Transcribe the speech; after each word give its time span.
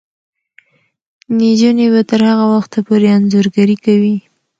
نجونې 1.37 1.87
به 1.93 2.01
تر 2.09 2.21
هغه 2.29 2.45
وخته 2.53 2.79
پورې 2.87 3.07
انځورګري 3.17 3.77
کوي. 3.85 4.15